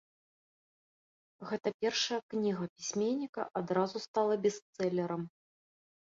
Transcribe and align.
Гэта 1.49 1.67
першая 1.85 2.19
кніга 2.35 2.63
пісьменніка 2.77 3.41
адразу 3.63 3.97
стала 4.09 4.41
бестселерам. 4.49 5.23